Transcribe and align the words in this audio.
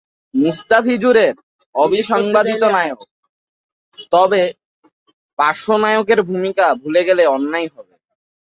মুস্তাফিজুর 0.33 1.17
তো 1.19 1.25
অবিসংবাদিত 1.75 2.63
নায়ক, 2.75 2.99
তবে 4.11 4.41
পার্শ্বনায়কের 5.39 6.19
ভূমিকা 6.23 6.65
ভুলে 6.81 7.01
গেলে 7.07 7.23
অন্যায় 7.27 7.69
হবে। 7.75 7.93